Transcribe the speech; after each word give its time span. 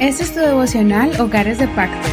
Este 0.00 0.24
es 0.24 0.34
tu 0.34 0.40
devocional 0.40 1.20
Hogares 1.20 1.58
de 1.58 1.68
Pacto. 1.68 2.08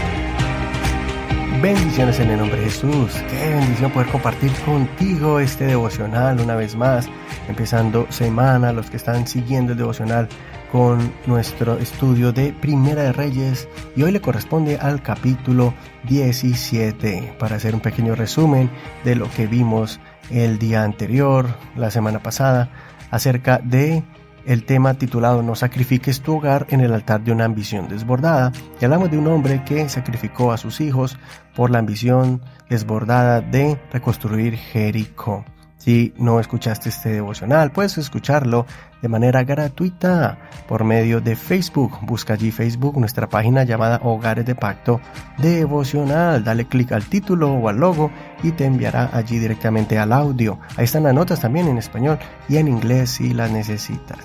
Bendiciones 1.61 2.19
en 2.19 2.29
el 2.29 2.37
nombre 2.37 2.57
de 2.57 2.65
Jesús. 2.65 3.11
Qué 3.29 3.49
bendición 3.49 3.91
poder 3.91 4.09
compartir 4.09 4.51
contigo 4.65 5.39
este 5.39 5.65
devocional 5.65 6.39
una 6.39 6.55
vez 6.55 6.75
más, 6.75 7.09
empezando 7.47 8.05
semana, 8.11 8.71
los 8.71 8.89
que 8.89 8.97
están 8.97 9.27
siguiendo 9.27 9.73
el 9.73 9.77
devocional 9.77 10.29
con 10.71 11.11
nuestro 11.25 11.77
estudio 11.79 12.31
de 12.31 12.53
Primera 12.53 13.03
de 13.03 13.11
Reyes 13.11 13.67
y 13.95 14.03
hoy 14.03 14.11
le 14.11 14.21
corresponde 14.21 14.77
al 14.77 15.01
capítulo 15.01 15.73
17 16.07 17.35
para 17.39 17.55
hacer 17.55 17.73
un 17.73 17.81
pequeño 17.81 18.13
resumen 18.15 18.69
de 19.03 19.15
lo 19.15 19.29
que 19.31 19.47
vimos 19.47 19.99
el 20.29 20.59
día 20.59 20.83
anterior, 20.83 21.47
la 21.75 21.89
semana 21.89 22.19
pasada, 22.19 22.69
acerca 23.09 23.59
de 23.63 24.03
el 24.45 24.65
tema 24.65 24.93
titulado 24.95 25.43
No 25.43 25.55
sacrifiques 25.55 26.21
tu 26.21 26.37
hogar 26.37 26.65
en 26.69 26.81
el 26.81 26.93
altar 26.93 27.23
de 27.23 27.31
una 27.31 27.45
ambición 27.45 27.87
desbordada. 27.87 28.51
Y 28.79 28.85
hablamos 28.85 29.11
de 29.11 29.17
un 29.17 29.27
hombre 29.27 29.63
que 29.63 29.87
sacrificó 29.89 30.51
a 30.51 30.57
sus 30.57 30.81
hijos 30.81 31.17
por 31.55 31.71
la 31.71 31.79
ambición 31.79 32.41
desbordada 32.69 33.41
de 33.41 33.79
reconstruir 33.91 34.55
Jericó. 34.55 35.45
Si 35.79 36.13
no 36.17 36.41
escuchaste 36.41 36.89
este 36.89 37.09
devocional, 37.09 37.71
puedes 37.71 37.97
escucharlo 37.97 38.65
de 39.01 39.07
manera 39.07 39.45
gratuita 39.45 40.37
por 40.67 40.83
medio 40.83 41.21
de 41.21 41.37
Facebook. 41.37 41.99
Busca 42.01 42.33
allí 42.33 42.51
Facebook 42.51 42.99
nuestra 42.99 43.29
página 43.29 43.63
llamada 43.63 44.01
Hogares 44.03 44.45
de 44.45 44.55
Pacto 44.55 44.99
Devocional. 45.37 46.43
Dale 46.43 46.65
clic 46.65 46.91
al 46.91 47.05
título 47.05 47.53
o 47.53 47.69
al 47.69 47.77
logo 47.77 48.11
y 48.43 48.51
te 48.51 48.65
enviará 48.65 49.09
allí 49.13 49.39
directamente 49.39 49.97
al 49.97 50.11
audio. 50.11 50.59
Ahí 50.75 50.83
están 50.83 51.03
las 51.03 51.13
notas 51.13 51.39
también 51.39 51.69
en 51.69 51.77
español 51.77 52.19
y 52.49 52.57
en 52.57 52.67
inglés 52.67 53.11
si 53.11 53.33
las 53.33 53.49
necesitas. 53.49 54.19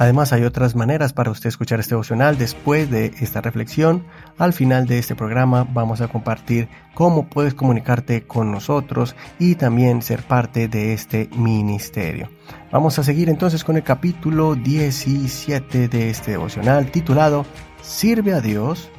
Además 0.00 0.32
hay 0.32 0.44
otras 0.44 0.74
maneras 0.74 1.12
para 1.12 1.30
usted 1.30 1.50
escuchar 1.50 1.78
este 1.78 1.90
devocional 1.90 2.38
después 2.38 2.90
de 2.90 3.12
esta 3.20 3.42
reflexión. 3.42 4.06
Al 4.38 4.54
final 4.54 4.86
de 4.86 4.98
este 4.98 5.14
programa 5.14 5.68
vamos 5.74 6.00
a 6.00 6.08
compartir 6.08 6.70
cómo 6.94 7.28
puedes 7.28 7.52
comunicarte 7.52 8.22
con 8.26 8.50
nosotros 8.50 9.14
y 9.38 9.56
también 9.56 10.00
ser 10.00 10.22
parte 10.22 10.68
de 10.68 10.94
este 10.94 11.28
ministerio. 11.36 12.30
Vamos 12.72 12.98
a 12.98 13.04
seguir 13.04 13.28
entonces 13.28 13.62
con 13.62 13.76
el 13.76 13.82
capítulo 13.82 14.54
17 14.54 15.88
de 15.88 16.08
este 16.08 16.30
devocional 16.30 16.90
titulado 16.90 17.44
Sirve 17.82 18.32
a 18.32 18.40
Dios, 18.40 18.90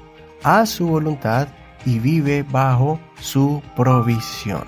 a 0.44 0.68
su 0.68 0.88
voluntad 0.88 1.48
y 1.84 1.98
vive 1.98 2.44
bajo 2.44 3.00
su 3.20 3.64
provisión. 3.76 4.66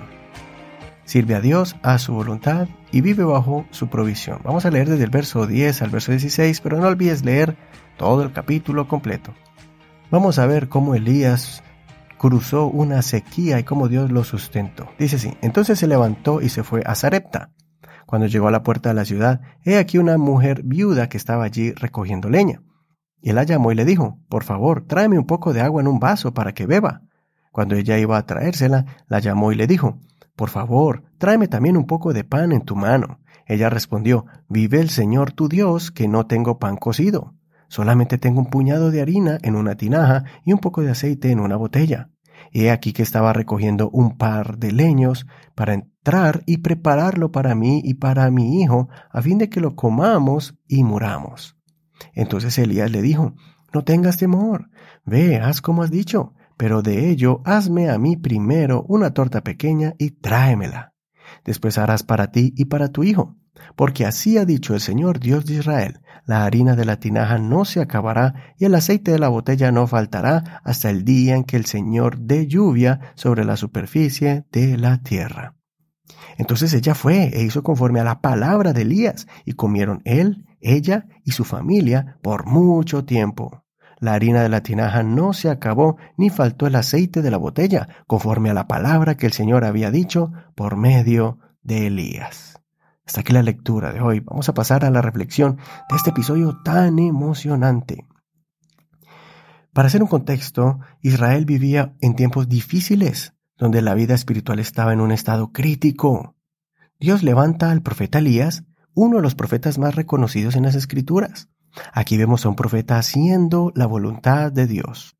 Sirve 1.05 1.35
a 1.35 1.41
Dios, 1.41 1.75
a 1.83 1.99
su 1.99 2.15
voluntad 2.15 2.67
y 2.93 3.01
vive 3.01 3.23
bajo 3.23 3.65
su 3.71 3.87
provisión. 3.87 4.39
Vamos 4.43 4.65
a 4.65 4.71
leer 4.71 4.87
desde 4.87 5.03
el 5.03 5.09
verso 5.09 5.47
10 5.47 5.81
al 5.81 5.89
verso 5.89 6.11
16, 6.11 6.61
pero 6.61 6.77
no 6.77 6.87
olvides 6.87 7.25
leer 7.25 7.57
todo 7.97 8.21
el 8.21 8.31
capítulo 8.31 8.87
completo. 8.87 9.33
Vamos 10.11 10.37
a 10.37 10.45
ver 10.45 10.69
cómo 10.69 10.93
Elías 10.93 11.63
cruzó 12.19 12.67
una 12.67 13.01
sequía 13.01 13.59
y 13.59 13.63
cómo 13.63 13.89
Dios 13.89 14.11
lo 14.11 14.23
sustentó. 14.23 14.87
Dice 14.99 15.15
así, 15.15 15.33
entonces 15.41 15.79
se 15.79 15.87
levantó 15.87 16.39
y 16.39 16.49
se 16.49 16.63
fue 16.63 16.83
a 16.85 16.93
Zarepta. 16.93 17.49
Cuando 18.05 18.27
llegó 18.27 18.47
a 18.47 18.51
la 18.51 18.61
puerta 18.61 18.89
de 18.89 18.95
la 18.95 19.05
ciudad, 19.05 19.41
he 19.63 19.77
aquí 19.79 19.97
una 19.97 20.19
mujer 20.19 20.61
viuda 20.63 21.09
que 21.09 21.17
estaba 21.17 21.45
allí 21.45 21.71
recogiendo 21.71 22.29
leña. 22.29 22.61
Y 23.23 23.31
él 23.31 23.37
la 23.37 23.43
llamó 23.43 23.71
y 23.71 23.75
le 23.75 23.85
dijo, 23.85 24.19
por 24.29 24.43
favor, 24.43 24.85
tráeme 24.85 25.17
un 25.17 25.25
poco 25.25 25.51
de 25.51 25.61
agua 25.61 25.81
en 25.81 25.87
un 25.87 25.99
vaso 25.99 26.35
para 26.35 26.53
que 26.53 26.67
beba. 26.67 27.01
Cuando 27.51 27.75
ella 27.75 27.97
iba 27.97 28.17
a 28.17 28.25
traérsela, 28.27 28.85
la 29.07 29.17
llamó 29.17 29.51
y 29.51 29.55
le 29.55 29.65
dijo, 29.65 29.99
por 30.35 30.49
favor, 30.49 31.03
tráeme 31.17 31.47
también 31.47 31.77
un 31.77 31.85
poco 31.85 32.13
de 32.13 32.23
pan 32.23 32.51
en 32.51 32.61
tu 32.61 32.75
mano. 32.75 33.19
Ella 33.45 33.69
respondió, 33.69 34.25
Vive 34.49 34.79
el 34.79 34.89
Señor 34.89 35.31
tu 35.31 35.47
Dios, 35.47 35.91
que 35.91 36.07
no 36.07 36.25
tengo 36.25 36.59
pan 36.59 36.77
cocido. 36.77 37.35
Solamente 37.67 38.17
tengo 38.17 38.39
un 38.39 38.49
puñado 38.49 38.91
de 38.91 39.01
harina 39.01 39.37
en 39.41 39.55
una 39.55 39.75
tinaja 39.75 40.23
y 40.45 40.53
un 40.53 40.59
poco 40.59 40.81
de 40.81 40.91
aceite 40.91 41.31
en 41.31 41.39
una 41.39 41.55
botella. 41.55 42.09
He 42.51 42.69
aquí 42.71 42.93
que 42.93 43.03
estaba 43.03 43.33
recogiendo 43.33 43.89
un 43.89 44.17
par 44.17 44.57
de 44.57 44.71
leños 44.71 45.25
para 45.55 45.73
entrar 45.73 46.43
y 46.45 46.57
prepararlo 46.57 47.31
para 47.31 47.55
mí 47.55 47.81
y 47.83 47.95
para 47.95 48.29
mi 48.29 48.61
hijo, 48.61 48.89
a 49.11 49.21
fin 49.21 49.37
de 49.37 49.49
que 49.49 49.59
lo 49.59 49.75
comamos 49.75 50.55
y 50.67 50.83
muramos. 50.83 51.57
Entonces 52.13 52.57
Elías 52.57 52.91
le 52.91 53.01
dijo, 53.01 53.33
No 53.73 53.83
tengas 53.83 54.17
temor, 54.17 54.69
ve, 55.05 55.37
haz 55.37 55.61
como 55.61 55.83
has 55.83 55.91
dicho, 55.91 56.33
pero 56.57 56.81
de 56.81 57.09
ello 57.09 57.41
hazme 57.45 57.89
a 57.89 57.97
mí 57.97 58.17
primero 58.17 58.83
una 58.87 59.13
torta 59.13 59.41
pequeña 59.41 59.95
y 59.97 60.11
tráemela. 60.11 60.93
Después 61.45 61.77
harás 61.77 62.03
para 62.03 62.31
ti 62.31 62.53
y 62.55 62.65
para 62.65 62.89
tu 62.89 63.03
hijo, 63.03 63.35
porque 63.75 64.05
así 64.05 64.37
ha 64.37 64.45
dicho 64.45 64.73
el 64.73 64.81
Señor 64.81 65.19
Dios 65.19 65.45
de 65.45 65.55
Israel, 65.55 66.01
la 66.25 66.45
harina 66.45 66.75
de 66.75 66.85
la 66.85 66.99
tinaja 66.99 67.37
no 67.37 67.65
se 67.65 67.81
acabará 67.81 68.55
y 68.57 68.65
el 68.65 68.75
aceite 68.75 69.11
de 69.11 69.19
la 69.19 69.27
botella 69.27 69.71
no 69.71 69.87
faltará 69.87 70.61
hasta 70.63 70.89
el 70.89 71.03
día 71.03 71.35
en 71.35 71.43
que 71.43 71.57
el 71.57 71.65
Señor 71.65 72.19
dé 72.19 72.47
lluvia 72.47 73.13
sobre 73.15 73.43
la 73.43 73.57
superficie 73.57 74.45
de 74.51 74.77
la 74.77 75.01
tierra. 75.01 75.55
Entonces 76.37 76.73
ella 76.73 76.95
fue 76.95 77.29
e 77.33 77.43
hizo 77.43 77.63
conforme 77.63 77.99
a 77.99 78.03
la 78.03 78.21
palabra 78.21 78.73
de 78.73 78.81
Elías, 78.81 79.27
y 79.45 79.53
comieron 79.53 80.01
él, 80.05 80.45
ella 80.61 81.07
y 81.23 81.31
su 81.31 81.43
familia 81.43 82.17
por 82.21 82.45
mucho 82.45 83.05
tiempo. 83.05 83.62
La 84.03 84.15
harina 84.15 84.43
de 84.43 84.49
la 84.49 84.63
tinaja 84.63 85.01
no 85.01 85.31
se 85.31 85.49
acabó, 85.49 85.95
ni 86.17 86.29
faltó 86.29 86.67
el 86.67 86.75
aceite 86.75 87.21
de 87.21 87.31
la 87.31 87.37
botella, 87.37 87.87
conforme 88.05 88.49
a 88.49 88.53
la 88.53 88.67
palabra 88.67 89.15
que 89.15 89.25
el 89.25 89.31
Señor 89.31 89.63
había 89.63 89.91
dicho 89.91 90.33
por 90.55 90.75
medio 90.75 91.39
de 91.61 91.87
Elías. 91.87 92.59
Hasta 93.07 93.21
aquí 93.21 93.31
la 93.31 93.41
lectura 93.41 93.93
de 93.93 94.01
hoy. 94.01 94.19
Vamos 94.19 94.49
a 94.49 94.53
pasar 94.53 94.83
a 94.83 94.89
la 94.89 95.01
reflexión 95.01 95.55
de 95.89 95.95
este 95.95 96.09
episodio 96.09 96.59
tan 96.65 96.99
emocionante. 96.99 98.05
Para 99.71 99.87
hacer 99.87 100.03
un 100.03 100.09
contexto, 100.09 100.81
Israel 101.01 101.45
vivía 101.45 101.95
en 102.01 102.17
tiempos 102.17 102.49
difíciles, 102.49 103.35
donde 103.57 103.81
la 103.81 103.93
vida 103.93 104.15
espiritual 104.15 104.59
estaba 104.59 104.91
en 104.91 104.99
un 104.99 105.13
estado 105.13 105.53
crítico. 105.53 106.35
Dios 106.99 107.23
levanta 107.23 107.71
al 107.71 107.81
profeta 107.81 108.19
Elías, 108.19 108.65
uno 108.93 109.15
de 109.15 109.23
los 109.23 109.35
profetas 109.35 109.77
más 109.77 109.95
reconocidos 109.95 110.57
en 110.57 110.63
las 110.63 110.75
Escrituras. 110.75 111.47
Aquí 111.91 112.17
vemos 112.17 112.45
a 112.45 112.49
un 112.49 112.55
profeta 112.55 112.97
haciendo 112.97 113.71
la 113.75 113.85
voluntad 113.85 114.51
de 114.51 114.67
Dios. 114.67 115.15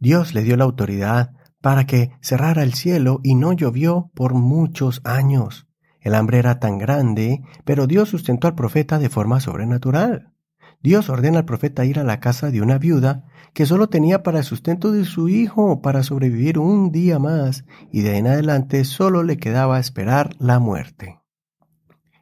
Dios 0.00 0.34
le 0.34 0.42
dio 0.42 0.56
la 0.56 0.64
autoridad 0.64 1.32
para 1.60 1.86
que 1.86 2.12
cerrara 2.20 2.62
el 2.62 2.74
cielo 2.74 3.20
y 3.22 3.34
no 3.34 3.52
llovió 3.52 4.10
por 4.14 4.34
muchos 4.34 5.00
años. 5.04 5.66
El 6.00 6.14
hambre 6.14 6.38
era 6.38 6.60
tan 6.60 6.78
grande, 6.78 7.42
pero 7.64 7.86
Dios 7.86 8.08
sustentó 8.08 8.46
al 8.46 8.54
profeta 8.54 8.98
de 8.98 9.08
forma 9.08 9.40
sobrenatural. 9.40 10.32
Dios 10.80 11.08
ordena 11.08 11.38
al 11.38 11.44
profeta 11.44 11.84
ir 11.84 11.98
a 11.98 12.04
la 12.04 12.20
casa 12.20 12.50
de 12.50 12.62
una 12.62 12.78
viuda 12.78 13.24
que 13.52 13.66
solo 13.66 13.88
tenía 13.88 14.22
para 14.22 14.38
el 14.38 14.44
sustento 14.44 14.92
de 14.92 15.04
su 15.04 15.28
hijo 15.28 15.82
para 15.82 16.04
sobrevivir 16.04 16.58
un 16.58 16.92
día 16.92 17.18
más, 17.18 17.64
y 17.90 18.02
de 18.02 18.10
ahí 18.10 18.18
en 18.18 18.28
adelante 18.28 18.84
solo 18.84 19.24
le 19.24 19.38
quedaba 19.38 19.80
esperar 19.80 20.36
la 20.38 20.60
muerte. 20.60 21.18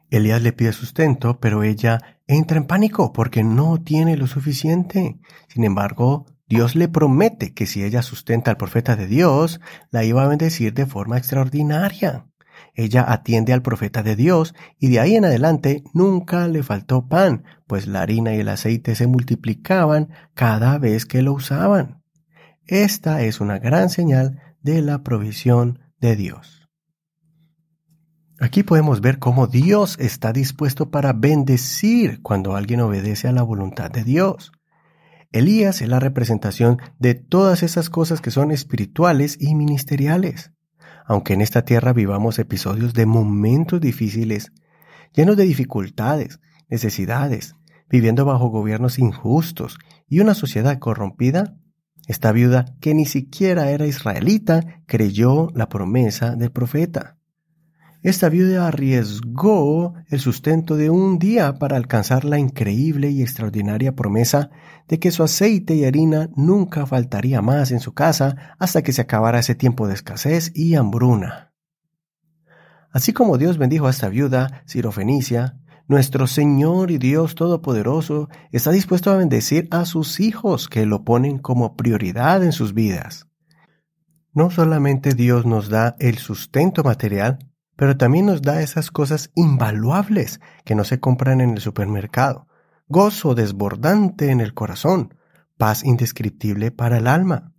Elías 0.09 0.41
le 0.41 0.53
pide 0.53 0.73
sustento, 0.73 1.39
pero 1.39 1.63
ella 1.63 2.16
entra 2.27 2.57
en 2.57 2.67
pánico 2.67 3.13
porque 3.13 3.43
no 3.43 3.81
tiene 3.81 4.17
lo 4.17 4.27
suficiente. 4.27 5.19
Sin 5.47 5.63
embargo, 5.63 6.25
Dios 6.47 6.75
le 6.75 6.87
promete 6.87 7.53
que 7.53 7.65
si 7.65 7.83
ella 7.83 8.01
sustenta 8.01 8.51
al 8.51 8.57
profeta 8.57 8.95
de 8.95 9.07
Dios, 9.07 9.59
la 9.91 10.03
iba 10.03 10.23
a 10.23 10.27
bendecir 10.27 10.73
de 10.73 10.85
forma 10.85 11.17
extraordinaria. 11.17 12.27
Ella 12.73 13.05
atiende 13.07 13.53
al 13.53 13.61
profeta 13.61 14.03
de 14.03 14.15
Dios 14.15 14.53
y 14.79 14.89
de 14.89 14.99
ahí 14.99 15.15
en 15.15 15.25
adelante 15.25 15.83
nunca 15.93 16.47
le 16.47 16.63
faltó 16.63 17.07
pan, 17.07 17.43
pues 17.65 17.87
la 17.87 18.01
harina 18.01 18.35
y 18.35 18.39
el 18.39 18.49
aceite 18.49 18.95
se 18.95 19.07
multiplicaban 19.07 20.09
cada 20.33 20.77
vez 20.77 21.05
que 21.05 21.21
lo 21.21 21.33
usaban. 21.33 22.03
Esta 22.65 23.21
es 23.23 23.41
una 23.41 23.59
gran 23.59 23.89
señal 23.89 24.41
de 24.61 24.81
la 24.81 25.03
provisión 25.03 25.79
de 25.99 26.15
Dios. 26.15 26.56
Aquí 28.39 28.61
podemos 28.61 29.01
ver 29.01 29.17
cómo 29.17 29.47
Dios 29.47 29.97
está 29.99 30.31
dispuesto 30.31 30.91
para 30.91 31.11
bendecir 31.11 32.21
cuando 32.21 32.55
alguien 32.55 32.81
obedece 32.81 33.27
a 33.27 33.31
la 33.31 33.41
voluntad 33.41 33.89
de 33.89 34.03
Dios. 34.03 34.51
Elías 35.31 35.81
es 35.81 35.89
la 35.89 35.99
representación 35.99 36.77
de 36.99 37.15
todas 37.15 37.63
esas 37.63 37.89
cosas 37.89 38.21
que 38.21 38.29
son 38.29 38.51
espirituales 38.51 39.37
y 39.39 39.55
ministeriales. 39.55 40.51
Aunque 41.07 41.33
en 41.33 41.41
esta 41.41 41.65
tierra 41.65 41.93
vivamos 41.93 42.37
episodios 42.37 42.93
de 42.93 43.07
momentos 43.07 43.81
difíciles, 43.81 44.51
llenos 45.13 45.35
de 45.35 45.45
dificultades, 45.45 46.39
necesidades, 46.69 47.55
viviendo 47.89 48.23
bajo 48.23 48.49
gobiernos 48.49 48.99
injustos 48.99 49.79
y 50.07 50.19
una 50.19 50.35
sociedad 50.35 50.77
corrompida, 50.77 51.55
esta 52.07 52.31
viuda, 52.31 52.65
que 52.81 52.93
ni 52.93 53.05
siquiera 53.05 53.71
era 53.71 53.87
israelita, 53.87 54.83
creyó 54.85 55.49
la 55.55 55.69
promesa 55.69 56.35
del 56.35 56.51
profeta. 56.51 57.16
Esta 58.03 58.29
viuda 58.29 58.67
arriesgó 58.67 59.95
el 60.07 60.19
sustento 60.19 60.75
de 60.75 60.89
un 60.89 61.17
día 61.17 61.57
para 61.57 61.77
alcanzar 61.77 62.25
la 62.25 62.37
increíble 62.37 63.09
y 63.09 63.21
extraordinaria 63.21 63.95
promesa 63.95 64.51
de 64.87 64.99
que 64.99 65.11
su 65.11 65.23
aceite 65.23 65.75
y 65.75 65.85
harina 65.85 66.29
nunca 66.35 66.85
faltaría 66.85 67.41
más 67.41 67.71
en 67.71 67.79
su 67.79 67.93
casa 67.93 68.55
hasta 68.59 68.83
que 68.83 68.93
se 68.93 69.01
acabara 69.01 69.39
ese 69.39 69.55
tiempo 69.55 69.87
de 69.87 69.95
escasez 69.95 70.51
y 70.53 70.75
hambruna. 70.75 71.53
Así 72.91 73.13
como 73.13 73.37
Dios 73.37 73.57
bendijo 73.57 73.87
a 73.87 73.91
esta 73.91 74.09
viuda 74.09 74.63
sirofenicia, 74.65 75.57
Nuestro 75.89 76.27
Señor 76.27 76.91
y 76.91 76.97
Dios 76.97 77.35
Todopoderoso 77.35 78.27
está 78.51 78.71
dispuesto 78.71 79.09
a 79.09 79.15
bendecir 79.15 79.69
a 79.71 79.85
sus 79.85 80.19
hijos 80.19 80.67
que 80.67 80.85
lo 80.85 81.05
ponen 81.05 81.37
como 81.37 81.77
prioridad 81.77 82.43
en 82.43 82.51
sus 82.51 82.73
vidas. 82.73 83.27
No 84.33 84.51
solamente 84.51 85.13
Dios 85.13 85.45
nos 85.45 85.69
da 85.69 85.95
el 85.99 86.17
sustento 86.17 86.83
material, 86.83 87.46
pero 87.77 87.95
también 87.95 88.25
nos 88.25 88.41
da 88.41 88.61
esas 88.61 88.91
cosas 88.91 89.31
invaluables 89.35 90.41
que 90.65 90.75
no 90.75 90.83
se 90.83 90.99
compran 90.99 91.39
en 91.39 91.51
el 91.51 91.61
supermercado, 91.61 92.47
gozo 92.89 93.35
desbordante 93.35 94.31
en 94.31 94.41
el 94.41 94.53
corazón, 94.53 95.13
paz 95.57 95.85
indescriptible 95.85 96.71
para 96.71 96.97
el 96.97 97.07
alma, 97.07 97.53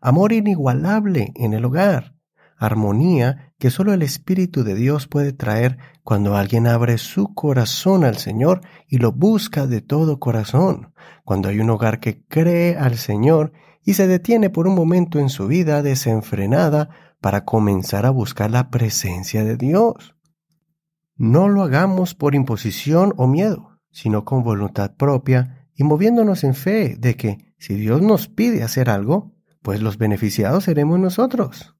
amor 0.00 0.32
inigualable 0.32 1.32
en 1.34 1.52
el 1.52 1.64
hogar, 1.64 2.14
armonía 2.56 3.52
que 3.58 3.70
solo 3.70 3.92
el 3.92 4.02
Espíritu 4.02 4.64
de 4.64 4.74
Dios 4.74 5.08
puede 5.08 5.32
traer 5.32 5.78
cuando 6.04 6.36
alguien 6.36 6.66
abre 6.66 6.96
su 6.98 7.34
corazón 7.34 8.04
al 8.04 8.16
Señor 8.16 8.60
y 8.86 8.98
lo 8.98 9.12
busca 9.12 9.66
de 9.66 9.80
todo 9.80 10.20
corazón, 10.20 10.92
cuando 11.24 11.48
hay 11.48 11.58
un 11.58 11.70
hogar 11.70 11.98
que 11.98 12.24
cree 12.28 12.76
al 12.76 12.96
Señor 12.96 13.52
y 13.82 13.94
se 13.94 14.06
detiene 14.06 14.48
por 14.50 14.68
un 14.68 14.74
momento 14.74 15.18
en 15.18 15.28
su 15.28 15.46
vida 15.46 15.82
desenfrenada 15.82 16.88
para 17.26 17.44
comenzar 17.44 18.06
a 18.06 18.10
buscar 18.10 18.52
la 18.52 18.70
presencia 18.70 19.42
de 19.42 19.56
Dios. 19.56 20.14
No 21.16 21.48
lo 21.48 21.64
hagamos 21.64 22.14
por 22.14 22.36
imposición 22.36 23.14
o 23.16 23.26
miedo, 23.26 23.80
sino 23.90 24.24
con 24.24 24.44
voluntad 24.44 24.94
propia 24.94 25.66
y 25.74 25.82
moviéndonos 25.82 26.44
en 26.44 26.54
fe 26.54 26.94
de 26.96 27.16
que 27.16 27.52
si 27.58 27.74
Dios 27.74 28.00
nos 28.00 28.28
pide 28.28 28.62
hacer 28.62 28.88
algo, 28.88 29.34
pues 29.60 29.82
los 29.82 29.98
beneficiados 29.98 30.62
seremos 30.62 31.00
nosotros. 31.00 31.74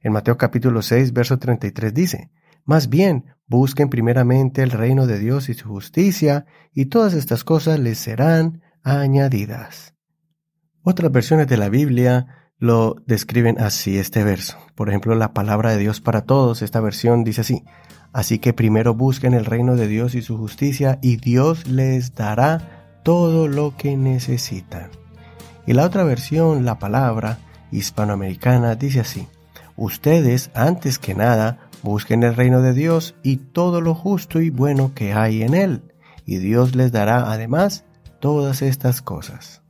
En 0.00 0.14
Mateo 0.14 0.38
capítulo 0.38 0.80
6, 0.80 1.12
verso 1.12 1.38
33 1.38 1.92
dice, 1.92 2.30
Más 2.64 2.88
bien, 2.88 3.26
busquen 3.46 3.90
primeramente 3.90 4.62
el 4.62 4.70
reino 4.70 5.06
de 5.06 5.18
Dios 5.18 5.50
y 5.50 5.52
su 5.52 5.68
justicia, 5.68 6.46
y 6.72 6.86
todas 6.86 7.12
estas 7.12 7.44
cosas 7.44 7.78
les 7.78 7.98
serán 7.98 8.62
añadidas. 8.82 9.94
Otras 10.80 11.12
versiones 11.12 11.48
de 11.48 11.58
la 11.58 11.68
Biblia 11.68 12.45
lo 12.58 12.96
describen 13.06 13.60
así 13.60 13.98
este 13.98 14.24
verso. 14.24 14.56
Por 14.74 14.88
ejemplo, 14.88 15.14
la 15.14 15.32
palabra 15.32 15.70
de 15.70 15.78
Dios 15.78 16.00
para 16.00 16.22
todos, 16.22 16.62
esta 16.62 16.80
versión 16.80 17.24
dice 17.24 17.42
así, 17.42 17.64
Así 18.12 18.38
que 18.38 18.54
primero 18.54 18.94
busquen 18.94 19.34
el 19.34 19.44
reino 19.44 19.76
de 19.76 19.88
Dios 19.88 20.14
y 20.14 20.22
su 20.22 20.38
justicia, 20.38 20.98
y 21.02 21.16
Dios 21.16 21.66
les 21.66 22.14
dará 22.14 22.98
todo 23.02 23.46
lo 23.46 23.76
que 23.76 23.96
necesitan. 23.96 24.90
Y 25.66 25.74
la 25.74 25.84
otra 25.84 26.02
versión, 26.04 26.64
la 26.64 26.78
palabra 26.78 27.38
hispanoamericana, 27.70 28.74
dice 28.74 29.00
así, 29.00 29.28
Ustedes, 29.76 30.50
antes 30.54 30.98
que 30.98 31.14
nada, 31.14 31.68
busquen 31.82 32.22
el 32.22 32.34
reino 32.34 32.62
de 32.62 32.72
Dios 32.72 33.14
y 33.22 33.36
todo 33.36 33.82
lo 33.82 33.94
justo 33.94 34.40
y 34.40 34.48
bueno 34.48 34.94
que 34.94 35.12
hay 35.12 35.42
en 35.42 35.52
él, 35.52 35.92
y 36.24 36.38
Dios 36.38 36.74
les 36.74 36.92
dará 36.92 37.30
además 37.30 37.84
todas 38.20 38.62
estas 38.62 39.02
cosas. 39.02 39.65